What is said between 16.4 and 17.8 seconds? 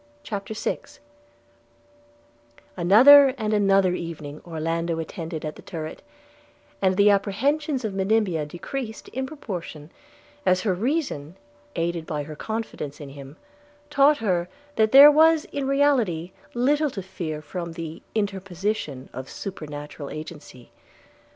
little to fear from